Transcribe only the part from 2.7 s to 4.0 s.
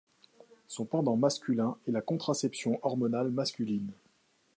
hormonale masculine.